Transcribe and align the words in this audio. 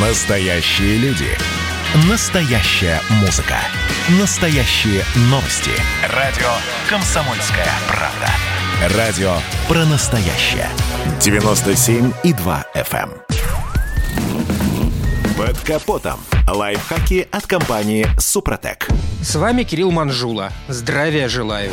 Настоящие 0.00 0.96
люди. 0.98 1.26
Настоящая 2.08 3.00
музыка. 3.20 3.56
Настоящие 4.20 5.02
новости. 5.22 5.72
Радио 6.14 6.46
«Комсомольская 6.88 7.66
правда». 7.88 8.96
Радио 8.96 9.32
про 9.66 9.84
настоящее. 9.86 10.68
97,2 11.18 12.64
FM. 12.76 13.10
эм. 13.10 13.22
Под 15.36 15.58
капотом. 15.62 16.20
Лайфхаки 16.48 17.26
от 17.32 17.48
компании 17.48 18.06
«Супротек». 18.20 18.86
С 19.20 19.34
вами 19.34 19.64
Кирилл 19.64 19.90
Манжула. 19.90 20.52
Здравия 20.68 21.28
желаю. 21.28 21.72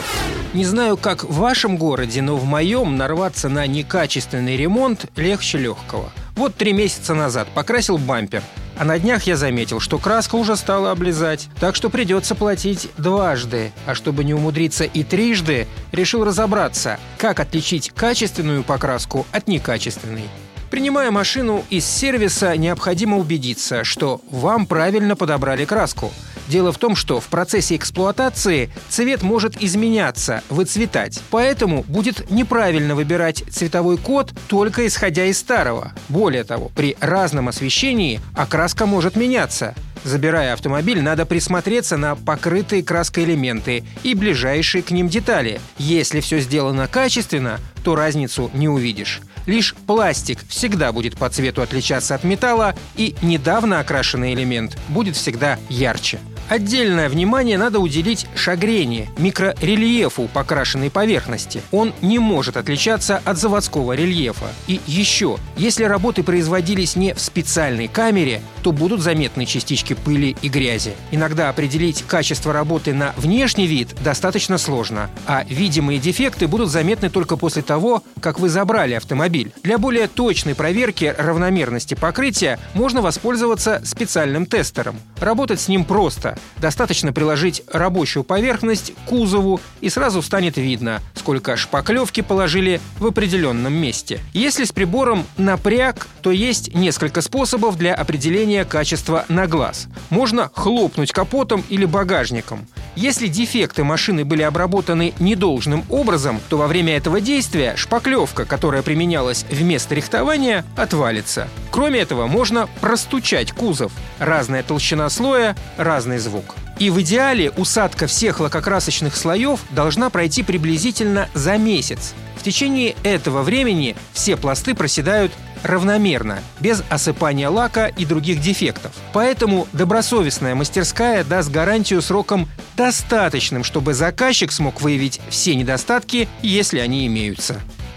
Не 0.56 0.66
знаю, 0.66 0.98
как 0.98 1.24
в 1.26 1.36
вашем 1.36 1.78
городе, 1.78 2.24
но 2.24 2.38
в 2.38 2.46
моем 2.46 2.98
нарваться 2.98 3.50
на 3.50 3.68
некачественный 3.68 4.58
ремонт 4.58 5.06
легче 5.16 5.60
легкого. 5.60 6.12
Вот 6.36 6.56
три 6.56 6.74
месяца 6.74 7.14
назад 7.14 7.48
покрасил 7.54 7.98
бампер, 7.98 8.44
а 8.78 8.84
на 8.84 9.00
днях 9.00 9.24
я 9.24 9.38
заметил, 9.38 9.80
что 9.80 9.98
краска 9.98 10.36
уже 10.36 10.58
стала 10.58 10.92
облезать, 10.92 11.48
так 11.62 11.76
что 11.76 11.90
придется 11.90 12.36
платить 12.36 12.90
дважды. 12.98 13.72
А 13.86 13.96
чтобы 13.96 14.26
не 14.26 14.34
умудриться 14.34 14.84
и 14.84 15.04
трижды, 15.04 15.66
решил 15.94 16.26
разобраться, 16.26 17.00
как 17.18 17.40
отличить 17.40 17.92
качественную 17.92 18.64
покраску 18.64 19.26
от 19.32 19.48
некачественной. 19.48 20.26
Принимая 20.70 21.10
машину 21.10 21.64
из 21.70 21.86
сервиса, 21.86 22.58
необходимо 22.58 23.18
убедиться, 23.18 23.86
что 23.86 24.20
вам 24.30 24.66
правильно 24.66 25.16
подобрали 25.16 25.64
краску. 25.64 26.12
Дело 26.48 26.72
в 26.72 26.78
том, 26.78 26.96
что 26.96 27.20
в 27.20 27.26
процессе 27.28 27.76
эксплуатации 27.76 28.70
цвет 28.90 29.24
может 29.24 29.62
изменяться, 29.62 30.44
выцветать. 30.50 31.22
Поэтому 31.32 31.84
будет 31.84 32.30
неправильно 32.30 32.96
выбирать 32.96 33.44
цветовой 33.52 33.98
код 33.98 34.32
только 34.48 34.86
исходя 34.88 35.26
из 35.26 35.40
старого. 35.40 35.94
Более 36.10 36.44
того, 36.44 36.72
при 36.76 36.96
разном 37.00 37.50
освещении 37.50 38.22
окраска 38.36 38.86
может 38.86 39.16
меняться. 39.16 39.74
Забирая 40.04 40.54
автомобиль, 40.54 41.02
надо 41.02 41.26
присмотреться 41.26 41.98
на 41.98 42.16
покрытые 42.16 42.84
краской 42.84 43.24
элементы 43.24 43.84
и 44.04 44.14
ближайшие 44.14 44.84
к 44.84 44.92
ним 44.92 45.10
детали. 45.10 45.60
Если 45.80 46.20
все 46.20 46.40
сделано 46.40 46.88
качественно, 46.88 47.60
то 47.84 47.96
разницу 47.96 48.52
не 48.54 48.70
увидишь. 48.70 49.22
Лишь 49.48 49.74
пластик 49.74 50.40
всегда 50.48 50.92
будет 50.92 51.18
по 51.18 51.28
цвету 51.30 51.64
отличаться 51.64 52.14
от 52.14 52.24
металла, 52.24 52.76
и 52.96 53.16
недавно 53.24 53.80
окрашенный 53.80 54.36
элемент 54.36 54.78
будет 54.90 55.16
всегда 55.16 55.58
ярче. 55.70 56.20
Отдельное 56.48 57.10
внимание 57.10 57.58
надо 57.58 57.80
уделить 57.80 58.28
шагрению, 58.36 59.08
микрорельефу 59.18 60.30
покрашенной 60.32 60.92
поверхности. 60.92 61.62
Он 61.72 61.92
не 62.02 62.20
может 62.20 62.56
отличаться 62.56 63.22
от 63.26 63.38
заводского 63.38 63.94
рельефа. 63.94 64.46
И 64.68 64.80
еще, 64.86 65.38
если 65.58 65.86
работы 65.86 66.22
производились 66.22 66.96
не 66.96 67.14
в 67.16 67.20
специальной 67.20 67.88
камере, 67.88 68.42
то 68.66 68.72
будут 68.72 69.00
заметны 69.00 69.46
частички 69.46 69.94
пыли 69.94 70.36
и 70.42 70.50
грязи. 70.50 70.96
Иногда 71.12 71.50
определить 71.50 72.02
качество 72.02 72.52
работы 72.52 72.96
на 72.96 73.14
внешний 73.16 73.68
вид 73.68 73.94
достаточно 74.04 74.58
сложно, 74.58 75.12
а 75.28 75.46
видимые 75.48 76.00
дефекты 76.00 76.48
будут 76.48 76.72
заметны 76.72 77.12
только 77.12 77.38
после 77.38 77.62
того, 77.62 78.02
как 78.22 78.40
вы 78.40 78.50
забрали 78.50 78.96
автомобиль. 78.96 79.54
Для 79.62 79.78
более 79.78 80.08
точной 80.08 80.56
проверки 80.56 81.14
равномерности 81.16 81.94
покрытия 81.94 82.58
можно 82.74 83.04
воспользоваться 83.04 83.84
специальным 83.86 84.48
тестером. 84.48 85.00
Работать 85.20 85.62
с 85.62 85.68
ним 85.68 85.86
просто. 85.86 86.36
Достаточно 86.58 87.14
приложить 87.14 87.62
рабочую 87.72 88.24
поверхность 88.24 88.94
к 88.96 89.10
кузову, 89.10 89.62
и 89.80 89.90
сразу 89.90 90.24
станет 90.24 90.58
видно, 90.58 91.02
сколько 91.26 91.58
шпаклевки 91.58 92.22
положили 92.22 92.80
в 93.00 93.08
определенном 93.08 93.74
месте. 93.74 94.20
Если 94.34 94.64
с 94.64 94.72
прибором 94.72 95.26
напряг, 95.38 96.06
то 96.22 96.30
есть 96.30 96.76
несколько 96.76 97.22
способов 97.22 97.80
для 97.80 97.96
определения 97.96 98.64
качества 98.64 99.26
на 99.28 99.48
глаз. 99.48 99.88
Можно 100.12 100.52
хлопнуть 100.54 101.12
капотом 101.12 101.64
или 101.68 101.86
багажником. 101.86 102.68
Если 102.96 103.26
дефекты 103.26 103.84
машины 103.84 104.24
были 104.24 104.44
обработаны 104.44 105.16
недолжным 105.18 105.84
образом, 105.90 106.40
то 106.48 106.58
во 106.58 106.68
время 106.68 106.96
этого 106.96 107.20
действия 107.20 107.76
шпаклевка, 107.76 108.46
которая 108.46 108.84
применялась 108.84 109.48
вместо 109.50 109.96
рихтования, 109.96 110.64
отвалится. 110.78 111.48
Кроме 111.76 112.00
этого, 112.00 112.28
можно 112.28 112.70
простучать 112.80 113.52
кузов. 113.52 113.92
Разная 114.18 114.64
толщина 114.64 115.10
слоя, 115.10 115.58
разный 115.76 116.20
звук. 116.20 116.56
И 116.80 116.90
в 116.90 117.02
идеале 117.02 117.52
усадка 117.52 118.08
всех 118.08 118.40
лакокрасочных 118.40 119.14
слоев 119.14 119.60
должна 119.72 120.10
пройти 120.10 120.42
приблизительно 120.42 121.28
за 121.34 121.58
месяц. 121.58 122.14
В 122.38 122.44
течение 122.44 122.96
этого 123.04 123.42
времени 123.42 123.98
все 124.14 124.38
пласты 124.38 124.74
проседают 124.74 125.34
равномерно, 125.64 126.40
без 126.62 126.82
осыпания 126.90 127.50
лака 127.50 127.88
и 127.88 128.06
других 128.06 128.40
дефектов. 128.40 128.94
Поэтому 129.12 129.68
добросовестная 129.74 130.56
мастерская 130.56 131.26
даст 131.26 131.52
гарантию 131.52 132.02
сроком 132.02 132.48
достаточным, 132.78 133.66
чтобы 133.66 133.94
заказчик 133.94 134.54
смог 134.54 134.80
выявить 134.80 135.20
все 135.28 135.56
недостатки, 135.56 136.30
если 136.42 136.80
они 136.80 137.06
имеются. 137.06 137.60